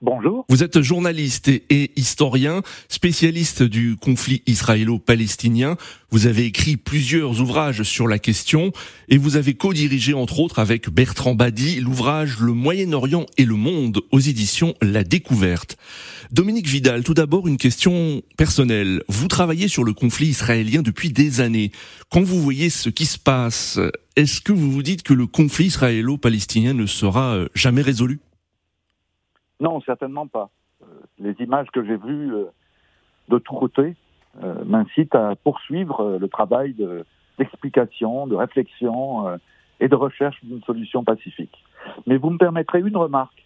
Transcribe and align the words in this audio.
Bonjour. 0.00 0.44
Vous 0.48 0.62
êtes 0.62 0.80
journaliste 0.80 1.48
et 1.48 1.90
historien, 1.96 2.62
spécialiste 2.88 3.64
du 3.64 3.96
conflit 3.96 4.44
israélo-palestinien. 4.46 5.76
Vous 6.10 6.28
avez 6.28 6.44
écrit 6.44 6.76
plusieurs 6.76 7.40
ouvrages 7.40 7.82
sur 7.82 8.06
la 8.06 8.20
question 8.20 8.70
et 9.08 9.18
vous 9.18 9.34
avez 9.34 9.54
co-dirigé 9.54 10.14
entre 10.14 10.38
autres 10.38 10.60
avec 10.60 10.88
Bertrand 10.88 11.34
Badi 11.34 11.80
l'ouvrage 11.80 12.38
Le 12.38 12.52
Moyen-Orient 12.52 13.26
et 13.38 13.44
le 13.44 13.56
monde 13.56 14.02
aux 14.12 14.20
éditions 14.20 14.72
La 14.82 15.02
Découverte. 15.02 15.76
Dominique 16.30 16.68
Vidal, 16.68 17.02
tout 17.02 17.14
d'abord 17.14 17.48
une 17.48 17.56
question 17.56 18.22
personnelle. 18.36 19.02
Vous 19.08 19.26
travaillez 19.26 19.66
sur 19.66 19.82
le 19.82 19.94
conflit 19.94 20.28
israélien 20.28 20.82
depuis 20.82 21.10
des 21.10 21.40
années. 21.40 21.72
Quand 22.08 22.22
vous 22.22 22.40
voyez 22.40 22.70
ce 22.70 22.88
qui 22.88 23.04
se 23.04 23.18
passe, 23.18 23.80
est-ce 24.14 24.40
que 24.42 24.52
vous 24.52 24.70
vous 24.70 24.84
dites 24.84 25.02
que 25.02 25.14
le 25.14 25.26
conflit 25.26 25.66
israélo-palestinien 25.66 26.72
ne 26.72 26.86
sera 26.86 27.34
euh, 27.34 27.48
jamais 27.56 27.82
résolu? 27.82 28.20
Non, 29.60 29.80
certainement 29.80 30.26
pas. 30.26 30.50
Euh, 30.82 30.86
les 31.18 31.34
images 31.40 31.68
que 31.72 31.84
j'ai 31.84 31.96
vues 31.96 32.32
euh, 32.32 32.44
de 33.28 33.38
tous 33.38 33.54
côtés 33.54 33.96
euh, 34.42 34.64
m'incitent 34.64 35.14
à 35.14 35.34
poursuivre 35.36 36.18
le 36.20 36.28
travail 36.28 36.74
d'explication, 37.38 38.26
de, 38.26 38.36
réflexion 38.36 39.38
et 39.80 39.88
de 39.88 39.94
recherche 39.94 40.42
d'une 40.44 40.62
solution 40.62 41.02
pacifique. 41.04 41.64
Mais 42.06 42.16
vous 42.16 42.30
me 42.30 42.38
permettrez 42.38 42.80
une 42.80 42.96
remarque, 42.96 43.44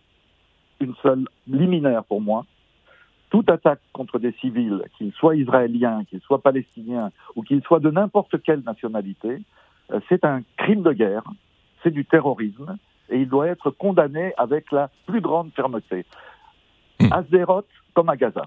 une 0.80 0.94
seule, 1.02 1.26
liminaire 1.46 2.04
pour 2.04 2.20
moi. 2.20 2.44
Toute 3.30 3.48
attaque 3.48 3.80
contre 3.92 4.18
des 4.18 4.32
civils, 4.32 4.82
qu'ils 4.98 5.12
soient 5.12 5.36
israéliens, 5.36 6.04
qu'ils 6.04 6.20
soient 6.20 6.42
palestiniens 6.42 7.10
ou 7.34 7.42
qu'ils 7.42 7.62
soient 7.62 7.80
de 7.80 7.90
n'importe 7.90 8.42
quelle 8.42 8.60
nationalité, 8.60 9.40
c'est 10.08 10.24
un 10.24 10.42
crime 10.58 10.82
de 10.82 10.92
guerre, 10.92 11.24
c'est 11.82 11.90
du 11.90 12.04
terrorisme, 12.04 12.76
et 13.12 13.20
il 13.20 13.28
doit 13.28 13.48
être 13.48 13.70
condamné 13.70 14.32
avec 14.36 14.72
la 14.72 14.90
plus 15.06 15.20
grande 15.20 15.52
fermeté. 15.54 16.04
À 17.10 17.20
hmm. 17.20 17.62
Comme 17.94 18.08
à 18.08 18.16
Gaza. 18.16 18.46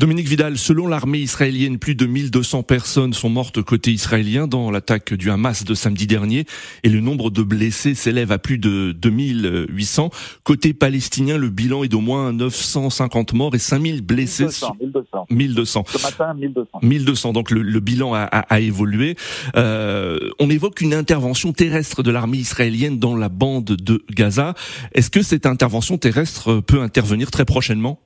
Dominique 0.00 0.28
Vidal, 0.28 0.56
selon 0.56 0.86
l'armée 0.86 1.18
israélienne, 1.18 1.78
plus 1.78 1.94
de 1.94 2.06
1200 2.06 2.62
personnes 2.62 3.12
sont 3.12 3.28
mortes 3.28 3.60
côté 3.60 3.90
israélien 3.90 4.46
dans 4.46 4.70
l'attaque 4.70 5.12
du 5.12 5.30
Hamas 5.30 5.62
de 5.62 5.74
samedi 5.74 6.06
dernier 6.06 6.46
et 6.84 6.88
le 6.88 7.00
nombre 7.00 7.28
de 7.28 7.42
blessés 7.42 7.94
s'élève 7.94 8.32
à 8.32 8.38
plus 8.38 8.56
de 8.56 8.92
2800. 8.92 10.08
Côté 10.42 10.72
palestinien, 10.72 11.36
le 11.36 11.50
bilan 11.50 11.84
est 11.84 11.88
d'au 11.88 12.00
moins 12.00 12.32
950 12.32 13.34
morts 13.34 13.54
et 13.54 13.58
5000 13.58 14.00
blessés. 14.00 14.44
1200. 14.44 14.76
1200. 14.80 15.26
1200. 15.28 15.84
Ce 15.86 16.02
matin, 16.02 16.32
1200. 16.32 16.78
1200. 16.80 17.32
Donc 17.34 17.50
le, 17.50 17.80
bilan 17.80 18.14
a, 18.14 18.22
a, 18.22 18.60
évolué. 18.60 19.16
Euh, 19.56 20.18
on 20.38 20.48
évoque 20.48 20.80
une 20.80 20.94
intervention 20.94 21.52
terrestre 21.52 22.02
de 22.02 22.10
l'armée 22.10 22.38
israélienne 22.38 22.98
dans 22.98 23.16
la 23.16 23.28
bande 23.28 23.66
de 23.66 24.02
Gaza. 24.10 24.54
Est-ce 24.92 25.10
que 25.10 25.20
cette 25.20 25.44
intervention 25.44 25.98
terrestre 25.98 26.60
peut 26.60 26.80
intervenir 26.80 27.30
très 27.30 27.44
prochainement? 27.44 28.00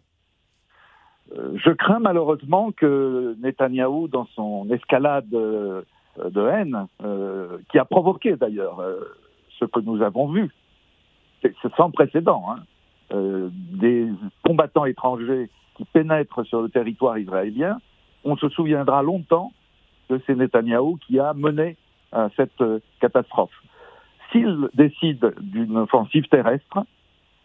Je 1.34 1.70
crains 1.70 2.00
malheureusement 2.00 2.70
que 2.72 3.36
Netanyahou, 3.40 4.08
dans 4.08 4.26
son 4.34 4.68
escalade 4.70 5.32
euh, 6.18 6.30
de 6.30 6.46
haine, 6.46 6.86
euh, 7.02 7.58
qui 7.70 7.78
a 7.78 7.84
provoqué 7.84 8.36
d'ailleurs 8.36 8.80
euh, 8.80 9.00
ce 9.58 9.64
que 9.64 9.80
nous 9.80 10.02
avons 10.02 10.28
vu, 10.28 10.50
c'est 11.42 11.54
sans 11.76 11.90
précédent, 11.90 12.46
hein, 12.48 12.62
des 13.12 14.08
combattants 14.44 14.86
étrangers 14.86 15.50
qui 15.76 15.84
pénètrent 15.84 16.46
sur 16.46 16.62
le 16.62 16.70
territoire 16.70 17.18
israélien, 17.18 17.78
on 18.24 18.36
se 18.36 18.48
souviendra 18.48 19.02
longtemps 19.02 19.52
que 20.08 20.18
c'est 20.26 20.34
Netanyahou 20.34 20.98
qui 21.06 21.18
a 21.18 21.34
mené 21.34 21.76
cette 22.34 22.62
catastrophe. 23.00 23.52
S'il 24.32 24.68
décide 24.72 25.34
d'une 25.38 25.76
offensive 25.76 26.26
terrestre, 26.28 26.86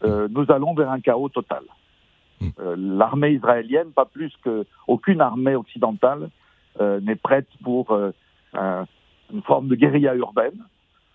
nous 0.02 0.46
allons 0.50 0.74
vers 0.76 0.92
un 0.92 1.02
chaos 1.02 1.28
total. 1.28 1.64
Euh, 2.60 2.76
l'armée 2.78 3.32
israélienne, 3.32 3.92
pas 3.92 4.06
plus 4.06 4.34
qu'aucune 4.44 5.22
armée 5.22 5.56
occidentale, 5.56 6.30
euh, 6.80 7.00
n'est 7.02 7.16
prête 7.16 7.48
pour 7.64 7.92
euh, 7.92 8.12
une 8.54 9.42
forme 9.44 9.68
de 9.68 9.76
guérilla 9.76 10.16
urbaine. 10.16 10.64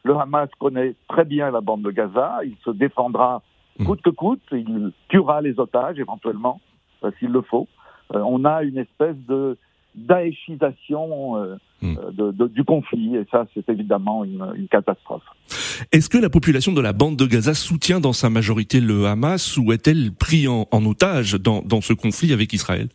Le 0.04 0.14
Hamas 0.16 0.50
connaît 0.58 0.94
très 1.08 1.24
bien 1.24 1.50
la 1.50 1.60
bande 1.60 1.82
de 1.82 1.90
Gaza, 1.90 2.40
il 2.44 2.56
se 2.64 2.70
défendra 2.70 3.42
hmm. 3.78 3.86
coûte 3.86 4.02
que 4.02 4.10
coûte, 4.10 4.42
il 4.52 4.92
tuera 5.08 5.40
les 5.40 5.58
otages 5.58 5.98
éventuellement, 5.98 6.60
s'il 7.18 7.30
le 7.30 7.42
faut. 7.42 7.68
on 8.10 8.44
a 8.44 8.62
une 8.62 8.78
espèce 8.78 9.16
de 9.26 9.56
daéchisation 9.94 11.58
hmm. 11.82 11.94
de, 12.12 12.46
du 12.48 12.64
conflit, 12.64 13.16
et 13.16 13.24
ça 13.30 13.46
c'est 13.54 13.68
évidemment 13.68 14.24
une, 14.24 14.52
une 14.56 14.68
catastrophe. 14.68 15.22
Est-ce 15.92 16.08
que 16.08 16.18
la 16.18 16.30
population 16.30 16.72
de 16.72 16.80
la 16.80 16.92
bande 16.92 17.16
de 17.16 17.26
Gaza 17.26 17.54
soutient 17.54 18.00
dans 18.00 18.12
sa 18.12 18.30
majorité 18.30 18.80
le 18.80 19.06
Hamas 19.06 19.56
ou 19.56 19.72
est-elle 19.72 20.12
prise 20.12 20.48
en, 20.48 20.86
otage 20.86 21.34
dans, 21.34 21.80
ce 21.80 21.92
conflit 21.92 22.32
avec 22.32 22.52
Israël? 22.52 22.88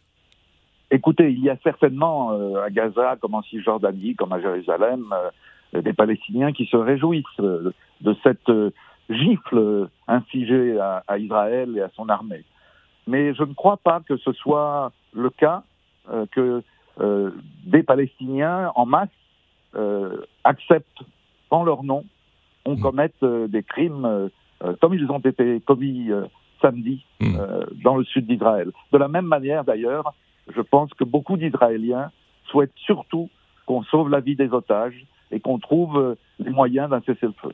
Écoutez, 0.91 1.31
il 1.31 1.39
y 1.39 1.49
a 1.49 1.57
certainement 1.63 2.33
euh, 2.33 2.63
à 2.63 2.69
Gaza, 2.69 3.15
comme 3.21 3.35
en 3.35 3.43
Cisjordanie, 3.43 4.15
comme 4.15 4.33
à 4.33 4.41
Jérusalem, 4.41 5.05
euh, 5.75 5.81
des 5.81 5.93
Palestiniens 5.93 6.51
qui 6.51 6.65
se 6.65 6.77
réjouissent 6.77 7.25
euh, 7.39 7.71
de 8.01 8.15
cette 8.23 8.51
gifle 9.09 9.87
infligée 10.07 10.79
à, 10.79 11.03
à, 11.07 11.17
Israël 11.17 11.75
et 11.77 11.81
à 11.81 11.89
son 11.95 12.09
armée. 12.09 12.43
Mais 13.07 13.33
je 13.35 13.43
ne 13.43 13.53
crois 13.53 13.77
pas 13.77 14.01
que 14.07 14.17
ce 14.17 14.31
soit 14.33 14.91
le 15.13 15.29
cas 15.29 15.63
que 16.31 16.63
des 17.65 17.83
Palestiniens 17.83 18.71
en 18.75 18.85
masse 18.85 19.09
acceptent 20.43 21.03
en 21.49 21.63
leur 21.63 21.83
nom 21.83 22.03
on 22.65 22.75
mm. 22.75 22.81
commette 22.81 23.23
euh, 23.23 23.47
des 23.47 23.63
crimes 23.63 24.05
euh, 24.05 24.29
euh, 24.63 24.75
comme 24.81 24.93
ils 24.93 25.09
ont 25.09 25.19
été 25.19 25.61
commis 25.61 26.09
samedi 26.61 27.05
mm. 27.21 27.37
dans 27.83 27.95
le 27.95 28.03
sud 28.03 28.27
d'Israël. 28.27 28.71
De 28.91 28.97
la 28.97 29.07
même 29.07 29.25
manière, 29.25 29.63
d'ailleurs, 29.63 30.13
je 30.53 30.61
pense 30.61 30.93
que 30.93 31.03
beaucoup 31.03 31.37
d'Israéliens 31.37 32.11
souhaitent 32.49 32.73
surtout 32.75 33.29
qu'on 33.65 33.83
sauve 33.83 34.09
la 34.09 34.19
vie 34.19 34.35
des 34.35 34.49
otages 34.49 35.05
et 35.31 35.39
qu'on 35.39 35.59
trouve 35.59 36.17
les 36.39 36.49
moyens 36.49 36.89
d'un 36.89 37.01
cessez-le-feu. 37.01 37.53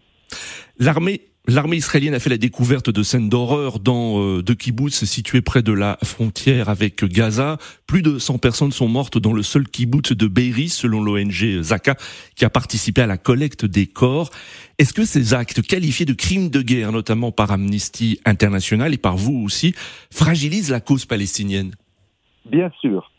L'armée 0.80 1.22
L'armée 1.48 1.76
israélienne 1.76 2.16
a 2.16 2.20
fait 2.20 2.32
la 2.32 2.40
découverte 2.40 2.90
de 2.90 3.04
scènes 3.04 3.30
d'horreur 3.30 3.80
dans 3.80 4.20
euh, 4.20 4.42
deux 4.42 4.56
kibbutz 4.56 5.06
situés 5.06 5.42
près 5.42 5.62
de 5.62 5.74
la 5.74 5.98
frontière 6.04 6.70
avec 6.70 7.06
Gaza. 7.06 7.58
Plus 7.86 8.02
de 8.02 8.18
100 8.18 8.40
personnes 8.40 8.72
sont 8.72 8.88
mortes 8.88 9.20
dans 9.20 9.32
le 9.32 9.44
seul 9.44 9.68
kibbutz 9.68 10.14
de 10.14 10.26
Be'eri, 10.26 10.70
selon 10.70 11.04
l'ONG 11.04 11.62
Zaka, 11.62 11.98
qui 12.36 12.46
a 12.46 12.50
participé 12.50 13.04
à 13.04 13.08
la 13.08 13.18
collecte 13.18 13.64
des 13.64 13.86
corps. 13.86 14.32
Est-ce 14.80 14.92
que 14.92 15.06
ces 15.06 15.36
actes, 15.36 15.62
qualifiés 15.62 16.08
de 16.08 16.14
crimes 16.14 16.50
de 16.50 16.64
guerre, 16.64 16.92
notamment 16.92 17.32
par 17.32 17.52
Amnesty 17.52 18.20
International 18.26 18.92
et 18.92 18.98
par 18.98 19.16
vous 19.16 19.44
aussi, 19.46 19.76
fragilisent 20.12 20.72
la 20.72 20.80
cause 20.80 21.06
palestinienne? 21.06 21.74
Bien 22.48 22.72
sûr. 22.82 23.12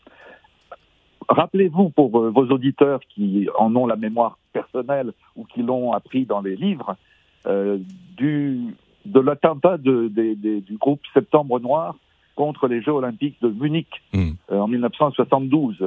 Rappelez-vous 1.29 1.91
pour 1.91 2.19
euh, 2.19 2.29
vos 2.29 2.47
auditeurs 2.47 2.99
qui 3.07 3.47
en 3.57 3.73
ont 3.73 3.87
la 3.87 3.95
mémoire 3.95 4.37
personnelle 4.51 5.13
ou 5.37 5.45
qui 5.45 5.61
l'ont 5.61 5.93
appris 5.93 6.25
dans 6.25 6.41
les 6.41 6.57
livres, 6.57 6.97
du, 7.45 8.75
de 9.05 9.19
l'attentat 9.19 9.77
de, 9.77 10.07
du 10.07 10.77
groupe 10.77 11.01
Septembre 11.13 11.59
Noir 11.59 11.95
contre 12.35 12.67
les 12.67 12.81
Jeux 12.81 12.91
Olympiques 12.91 13.41
de 13.41 13.49
Munich 13.49 13.89
hmm. 14.13 14.31
euh, 14.51 14.59
en 14.59 14.67
1972. 14.67 15.83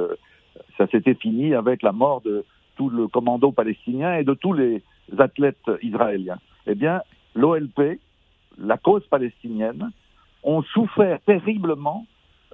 Ça 0.77 0.87
s'était 0.87 1.15
fini 1.15 1.53
avec 1.53 1.81
la 1.81 1.93
mort 1.93 2.21
de 2.21 2.43
tout 2.75 2.89
le 2.89 3.07
commando 3.07 3.51
palestinien 3.51 4.15
et 4.15 4.23
de 4.23 4.33
tous 4.33 4.53
les 4.53 4.83
athlètes 5.17 5.71
israéliens. 5.81 6.39
Eh 6.67 6.75
bien, 6.75 7.01
l'OLP, 7.35 7.99
la 8.57 8.77
cause 8.77 9.05
palestinienne, 9.07 9.91
ont 10.43 10.61
souffert 10.63 11.19
terriblement 11.25 12.05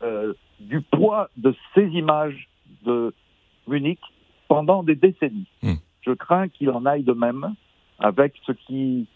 euh, 0.03 0.33
du 0.59 0.81
poids 0.81 1.29
de 1.37 1.55
ces 1.73 1.87
images 1.87 2.47
de 2.85 3.13
Munich 3.67 3.99
pendant 4.47 4.83
des 4.83 4.95
décennies. 4.95 5.49
Hmm. 5.63 5.75
Je 6.01 6.11
crains 6.11 6.49
qu'il 6.49 6.69
en 6.69 6.85
aille 6.85 7.03
de 7.03 7.13
même 7.13 7.55
avec 7.99 8.33
ce 8.45 8.51
qui 8.51 9.07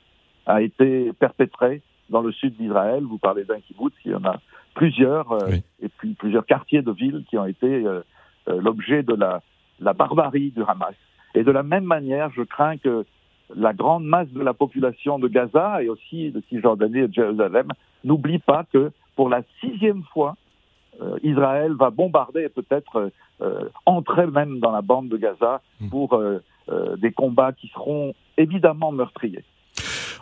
a 0.45 0.61
été 0.61 1.13
perpétré 1.13 1.81
dans 2.09 2.21
le 2.21 2.31
sud 2.31 2.55
d'Israël. 2.57 3.03
Vous 3.03 3.17
parlez 3.17 3.43
d'un 3.43 3.59
kibbutz, 3.59 3.93
il 4.05 4.11
y 4.11 4.15
en 4.15 4.25
a 4.25 4.39
plusieurs, 4.73 5.31
euh, 5.31 5.55
et 5.81 5.89
puis 5.89 6.13
plusieurs 6.13 6.45
quartiers 6.45 6.81
de 6.81 6.91
villes 6.91 7.23
qui 7.29 7.37
ont 7.37 7.45
été 7.45 7.67
euh, 7.67 8.01
euh, 8.47 8.61
l'objet 8.61 9.03
de 9.03 9.13
la, 9.13 9.41
la 9.79 9.93
barbarie 9.93 10.51
du 10.51 10.63
Hamas. 10.67 10.95
Et 11.35 11.43
de 11.43 11.51
la 11.51 11.63
même 11.63 11.85
manière, 11.85 12.29
je 12.35 12.43
crains 12.43 12.77
que 12.77 13.05
la 13.55 13.73
grande 13.73 14.05
masse 14.05 14.29
de 14.29 14.41
la 14.41 14.53
population 14.53 15.19
de 15.19 15.27
Gaza 15.27 15.83
et 15.83 15.89
aussi 15.89 16.31
de 16.31 16.41
Cisjordanie 16.49 16.99
et 16.99 17.07
de 17.07 17.13
Jérusalem 17.13 17.67
n'oublie 18.03 18.39
pas 18.39 18.65
que 18.71 18.91
pour 19.15 19.29
la 19.29 19.41
sixième 19.59 20.03
fois, 20.13 20.35
Israël 21.23 21.73
va 21.73 21.89
bombarder 21.89 22.43
et 22.43 22.49
peut-être 22.49 23.11
entrer 23.85 24.27
même 24.27 24.59
dans 24.59 24.71
la 24.71 24.81
bande 24.81 25.09
de 25.09 25.17
Gaza 25.17 25.61
hmm. 25.81 25.89
pour 25.89 26.21
des 26.97 27.11
combats 27.11 27.51
qui 27.53 27.67
seront 27.69 28.13
évidemment 28.37 28.91
meurtriers. 28.91 29.43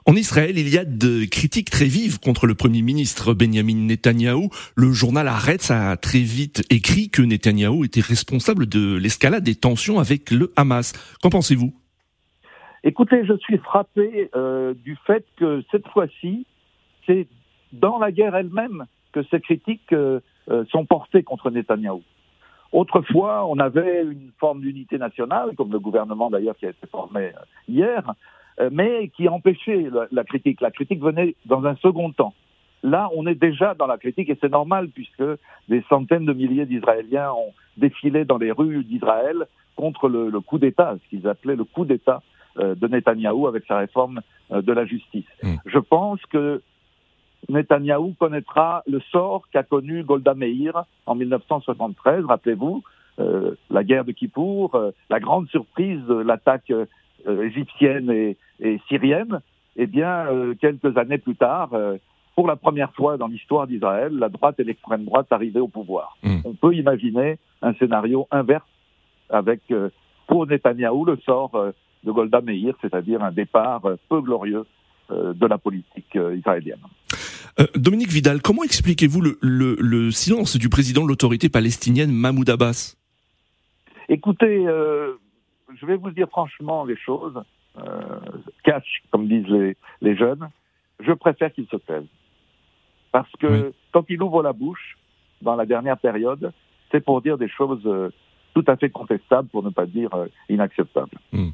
En 0.05 0.15
Israël, 0.15 0.57
il 0.57 0.73
y 0.73 0.77
a 0.77 0.85
de 0.85 1.25
critiques 1.29 1.69
très 1.69 1.85
vives 1.85 2.19
contre 2.19 2.47
le 2.47 2.55
Premier 2.55 2.81
ministre 2.81 3.33
Benjamin 3.33 3.75
Netanyahou. 3.75 4.49
Le 4.75 4.91
journal 4.91 5.27
Haaretz 5.27 5.69
a 5.69 5.97
très 5.97 6.19
vite 6.19 6.63
écrit 6.71 7.09
que 7.09 7.21
Netanyahou 7.21 7.83
était 7.83 8.01
responsable 8.01 8.67
de 8.67 8.97
l'escalade 8.97 9.43
des 9.43 9.55
tensions 9.55 9.99
avec 9.99 10.31
le 10.31 10.51
Hamas. 10.55 10.93
Qu'en 11.21 11.29
pensez-vous? 11.29 11.73
Écoutez, 12.83 13.25
je 13.25 13.37
suis 13.37 13.57
frappé 13.57 14.29
euh, 14.35 14.73
du 14.73 14.97
fait 15.05 15.25
que 15.37 15.63
cette 15.69 15.87
fois-ci, 15.89 16.45
c'est 17.05 17.27
dans 17.73 17.99
la 17.99 18.11
guerre 18.11 18.35
elle-même 18.35 18.85
que 19.11 19.21
ces 19.29 19.39
critiques 19.41 19.93
euh, 19.93 20.21
euh, 20.49 20.63
sont 20.71 20.85
portées 20.85 21.23
contre 21.23 21.51
Netanyahou. 21.51 22.01
Autrefois, 22.71 23.45
on 23.47 23.57
avait 23.59 24.03
une 24.03 24.31
forme 24.39 24.61
d'unité 24.61 24.97
nationale, 24.97 25.55
comme 25.55 25.71
le 25.71 25.79
gouvernement 25.79 26.29
d'ailleurs 26.29 26.55
qui 26.55 26.65
a 26.65 26.69
été 26.69 26.87
formé 26.87 27.31
hier, 27.67 28.13
mais 28.71 29.07
qui 29.15 29.27
empêchait 29.27 29.87
la, 30.11 30.23
critique. 30.23 30.61
La 30.61 30.69
critique 30.69 31.01
venait 31.01 31.35
dans 31.45 31.65
un 31.65 31.75
second 31.77 32.11
temps. 32.11 32.33
Là, 32.83 33.09
on 33.15 33.25
est 33.25 33.35
déjà 33.35 33.73
dans 33.73 33.87
la 33.87 33.97
critique 33.97 34.29
et 34.29 34.37
c'est 34.39 34.51
normal 34.51 34.89
puisque 34.89 35.23
des 35.67 35.83
centaines 35.89 36.25
de 36.25 36.33
milliers 36.33 36.65
d'Israéliens 36.65 37.31
ont 37.31 37.53
défilé 37.77 38.25
dans 38.25 38.37
les 38.37 38.51
rues 38.51 38.83
d'Israël 38.83 39.47
contre 39.75 40.09
le, 40.09 40.29
le 40.29 40.39
coup 40.39 40.59
d'État, 40.59 40.95
ce 41.01 41.09
qu'ils 41.09 41.27
appelaient 41.27 41.55
le 41.55 41.63
coup 41.63 41.85
d'État 41.85 42.21
euh, 42.57 42.75
de 42.75 42.87
Netanyahou 42.87 43.47
avec 43.47 43.63
sa 43.67 43.77
réforme 43.77 44.21
euh, 44.51 44.61
de 44.61 44.73
la 44.73 44.85
justice. 44.85 45.25
Hmm. 45.43 45.55
Je 45.65 45.77
pense 45.77 46.19
que 46.25 46.61
Netanyahou 47.47 48.13
connaîtra 48.19 48.83
le 48.87 48.99
sort 49.11 49.43
qu'a 49.51 49.63
connu 49.63 50.03
Golda 50.03 50.33
Meir 50.33 50.83
en 51.05 51.15
1973, 51.15 52.25
rappelez-vous, 52.25 52.83
euh, 53.19 53.55
la 53.69 53.83
guerre 53.83 54.05
de 54.05 54.11
Kippour, 54.11 54.77
la 55.09 55.19
grande 55.19 55.47
surprise 55.49 56.01
de 56.07 56.15
l'attaque 56.15 56.71
égyptienne 57.27 58.09
et, 58.11 58.37
syrienne. 58.87 59.41
Eh 59.75 59.87
bien, 59.87 60.25
quelques 60.59 60.97
années 60.97 61.17
plus 61.17 61.35
tard, 61.35 61.71
pour 62.35 62.47
la 62.47 62.55
première 62.55 62.93
fois 62.93 63.17
dans 63.17 63.27
l'histoire 63.27 63.67
d'Israël, 63.67 64.13
la 64.13 64.29
droite 64.29 64.59
et 64.59 64.63
l'extrême 64.63 65.05
droite 65.05 65.27
arrivaient 65.31 65.59
au 65.59 65.67
pouvoir. 65.67 66.17
Hmm. 66.23 66.39
On 66.45 66.53
peut 66.53 66.73
imaginer 66.75 67.39
un 67.61 67.73
scénario 67.73 68.27
inverse 68.31 68.67
avec, 69.29 69.61
pour 70.27 70.47
Netanyahou, 70.47 71.05
le 71.05 71.17
sort 71.17 71.51
de 72.03 72.11
Golda 72.11 72.41
Meir, 72.41 72.73
c'est-à-dire 72.81 73.23
un 73.23 73.31
départ 73.31 73.81
peu 74.07 74.21
glorieux 74.21 74.65
euh, 75.11 75.33
de 75.33 75.47
la 75.47 75.57
politique 75.57 76.15
euh, 76.17 76.35
israélienne. 76.35 76.77
Euh, 77.59 77.65
Dominique 77.75 78.09
Vidal, 78.09 78.41
comment 78.41 78.63
expliquez-vous 78.63 79.21
le, 79.41 80.11
silence 80.11 80.57
du 80.57 80.69
président 80.69 81.03
de 81.03 81.07
l'autorité 81.07 81.49
palestinienne 81.49 82.11
Mahmoud 82.11 82.49
Abbas? 82.49 82.95
Écoutez, 84.07 84.65
je 84.65 85.85
vais 85.85 85.95
vous 85.95 86.11
dire 86.11 86.27
franchement 86.29 86.83
les 86.85 86.97
choses, 86.97 87.39
cash, 88.63 89.03
comme 89.11 89.27
disent 89.27 89.75
les, 90.01 90.17
jeunes, 90.17 90.49
je 90.99 91.11
préfère 91.11 91.53
qu'il 91.53 91.67
se 91.67 91.75
taise. 91.75 92.05
Parce 93.11 93.31
que 93.39 93.71
quand 93.91 94.05
il 94.09 94.21
ouvre 94.21 94.41
la 94.41 94.53
bouche, 94.53 94.97
dans 95.41 95.55
la 95.55 95.65
dernière 95.65 95.97
période, 95.97 96.51
c'est 96.91 97.03
pour 97.03 97.21
dire 97.21 97.37
des 97.37 97.49
choses 97.49 97.87
tout 98.53 98.63
à 98.67 98.77
fait 98.77 98.89
contestables, 98.89 99.47
pour 99.49 99.63
ne 99.63 99.69
pas 99.69 99.85
dire 99.85 100.09
inacceptables. 100.49 101.17
Hmm. 101.31 101.49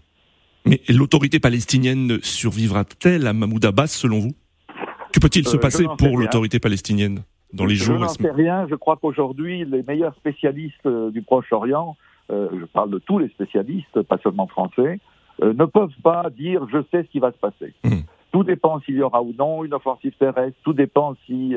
Mais 0.65 0.81
l'autorité 0.89 1.39
palestinienne 1.39 2.19
survivra-t-elle 2.23 3.27
à 3.27 3.33
Mahmoud 3.33 3.63
Abbas, 3.65 3.87
selon 3.87 4.19
vous? 4.19 4.35
Que 5.15 5.21
peut-il 5.21 5.47
se 5.47 5.55
euh, 5.55 5.59
passer 5.61 5.85
pour 5.97 6.17
l'autorité 6.17 6.59
palestinienne 6.59 7.23
dans 7.53 7.65
les 7.65 7.75
jours 7.75 7.95
Je 7.95 8.01
n'en 8.01 8.09
sais 8.09 8.31
rien. 8.31 8.67
Je 8.69 8.75
crois 8.75 8.97
qu'aujourd'hui, 8.97 9.63
les 9.63 9.81
meilleurs 9.81 10.13
spécialistes 10.15 10.85
euh, 10.85 11.09
du 11.09 11.21
Proche-Orient, 11.21 11.95
euh, 12.31 12.49
je 12.59 12.65
parle 12.65 12.89
de 12.89 12.99
tous 12.99 13.19
les 13.19 13.29
spécialistes, 13.29 14.01
pas 14.01 14.17
seulement 14.17 14.47
français, 14.47 14.99
ne 15.41 15.65
peuvent 15.65 15.95
pas 16.03 16.29
dire 16.37 16.67
je 16.69 16.79
sais 16.91 17.03
ce 17.03 17.09
qui 17.09 17.19
va 17.19 17.31
se 17.31 17.37
passer. 17.37 17.73
Hmm. 17.85 18.01
Tout 18.33 18.43
dépend 18.43 18.81
s'il 18.81 18.95
y 18.95 19.01
aura 19.01 19.21
ou 19.21 19.33
non 19.39 19.63
une 19.63 19.73
offensive 19.73 20.11
terrestre, 20.19 20.57
tout 20.63 20.73
dépend 20.73 21.15
si 21.25 21.55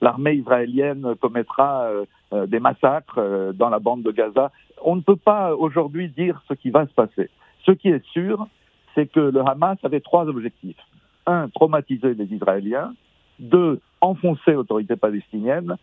l'armée 0.00 0.34
israélienne 0.34 1.14
commettra 1.20 1.88
des 2.46 2.60
massacres 2.60 3.52
dans 3.54 3.70
la 3.70 3.78
bande 3.80 4.02
de 4.02 4.10
Gaza. 4.10 4.52
On 4.82 4.94
ne 4.96 5.00
peut 5.00 5.16
pas 5.16 5.54
aujourd'hui 5.54 6.08
dire 6.08 6.42
ce 6.48 6.54
qui 6.54 6.70
va 6.70 6.86
se 6.86 6.92
passer. 6.92 7.30
Ce 7.66 7.72
qui 7.72 7.88
est 7.88 8.04
sûr, 8.12 8.46
c'est 8.94 9.10
que 9.10 9.20
le 9.20 9.40
Hamas 9.48 9.78
avait 9.84 10.00
trois 10.00 10.26
objectifs. 10.26 10.76
Un, 11.26 11.48
traumatiser 11.48 12.14
les 12.14 12.32
Israéliens. 12.32 12.94
Deux, 13.38 13.80
enfoncer 14.00 14.52
l'autorité 14.52 14.96
palestinienne. 14.96 15.76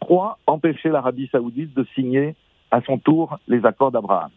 Trois, 0.00 0.38
empêcher 0.46 0.88
l'Arabie 0.88 1.28
saoudite 1.30 1.74
de 1.74 1.84
signer 1.94 2.34
à 2.70 2.80
son 2.82 2.98
tour 2.98 3.38
les 3.48 3.64
accords 3.64 3.92
d'Abraham. 3.92 4.30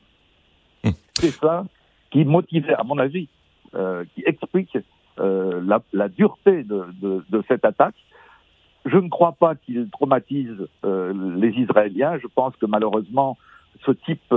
Hum. 0.83 0.93
C'est 1.13 1.31
ça 1.31 1.65
qui 2.11 2.23
motivait, 2.25 2.75
à 2.75 2.83
mon 2.83 2.97
avis, 2.97 3.27
euh, 3.73 4.05
qui 4.13 4.23
explique 4.25 4.77
euh, 5.19 5.61
la, 5.91 6.09
dureté 6.09 6.63
de, 6.63 7.43
cette 7.47 7.65
attaque. 7.65 7.95
Je 8.85 8.97
ne 8.97 9.09
crois 9.09 9.33
pas 9.33 9.55
qu'il 9.55 9.89
traumatise 9.89 10.67
euh, 10.85 11.13
les 11.35 11.49
Israéliens. 11.49 12.17
Je 12.19 12.27
pense 12.27 12.55
que 12.57 12.65
malheureusement, 12.65 13.37
ce 13.85 13.91
type 13.91 14.33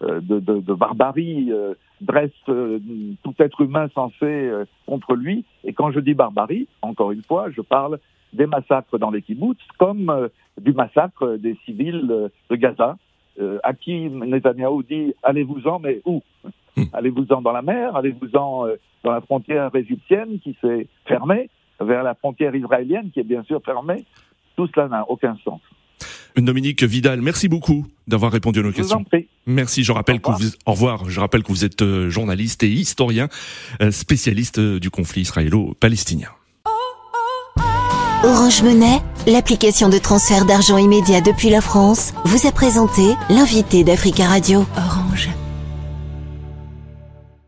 de, 0.00 0.40
de, 0.40 0.74
barbarie 0.74 1.52
dresse 2.00 2.30
euh, 2.48 2.78
tout 3.22 3.34
être 3.38 3.60
humain 3.60 3.88
censé 3.94 4.24
euh, 4.24 4.64
contre 4.86 5.14
lui. 5.14 5.44
Et 5.64 5.72
quand 5.72 5.90
je 5.92 6.00
dis 6.00 6.14
barbarie, 6.14 6.68
encore 6.82 7.12
une 7.12 7.22
fois, 7.22 7.50
je 7.50 7.60
parle 7.60 7.98
des 8.32 8.46
massacres 8.46 8.98
dans 8.98 9.10
les 9.10 9.22
kibbutz 9.22 9.58
comme 9.78 10.10
euh, 10.10 10.28
du 10.60 10.72
massacre 10.72 11.36
des 11.36 11.56
civils 11.64 12.30
de 12.50 12.56
Gaza, 12.56 12.96
à 13.62 13.72
qui 13.72 14.10
Netanyahu 14.10 14.82
dit 14.84 15.14
allez-vous-en, 15.22 15.78
mais 15.78 16.02
où 16.04 16.20
hmm. 16.76 16.82
Allez-vous-en 16.92 17.40
dans 17.40 17.52
la 17.52 17.62
mer 17.62 17.96
Allez-vous-en 17.96 18.66
dans 19.02 19.12
la 19.12 19.20
frontière 19.22 19.74
égyptienne 19.74 20.40
qui 20.40 20.54
s'est 20.60 20.88
fermée 21.06 21.48
vers 21.80 22.02
la 22.02 22.14
frontière 22.14 22.54
israélienne 22.54 23.10
qui 23.10 23.20
est 23.20 23.24
bien 23.24 23.42
sûr 23.44 23.62
fermée 23.64 24.04
Tout 24.56 24.66
cela 24.74 24.88
n'a 24.88 25.08
aucun 25.08 25.36
sens. 25.42 25.62
Dominique 26.36 26.82
Vidal, 26.82 27.20
merci 27.20 27.48
beaucoup 27.48 27.86
d'avoir 28.06 28.32
répondu 28.32 28.60
à 28.60 28.62
nos 28.62 28.72
questions. 28.72 29.04
Merci. 29.46 29.84
Je 29.84 29.92
rappelle 29.92 30.20
que 30.20 30.30
vous, 30.30 30.50
au 30.66 30.72
revoir. 30.72 31.08
Je 31.08 31.20
rappelle 31.20 31.42
que 31.42 31.48
vous 31.48 31.64
êtes 31.64 31.82
euh, 31.82 32.10
journaliste 32.10 32.62
et 32.62 32.68
historien, 32.68 33.28
euh, 33.82 33.90
spécialiste 33.90 34.58
euh, 34.58 34.80
du 34.80 34.90
conflit 34.90 35.22
israélo-palestinien. 35.22 36.28
Orange 38.22 38.62
Monnaie, 38.62 39.00
l'application 39.26 39.88
de 39.88 39.96
transfert 39.96 40.44
d'argent 40.44 40.76
immédiat 40.76 41.22
depuis 41.22 41.48
la 41.48 41.62
France, 41.62 42.12
vous 42.26 42.46
a 42.46 42.52
présenté 42.52 43.02
l'invité 43.30 43.82
d'Africa 43.82 44.26
Radio. 44.26 44.66
Orange. 44.76 45.09